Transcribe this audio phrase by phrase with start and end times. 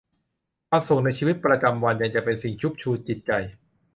[0.69, 3.31] ความสุขในชีวิตประจำวันยังจะเป็นสิ่งชุบชูจิตใจ